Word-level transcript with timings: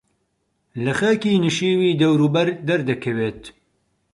لە 0.83 0.93
خاکی 0.99 1.41
نشێوی 1.45 1.97
دەوروبەر 2.01 2.47
دەردەکەوێت 2.67 3.41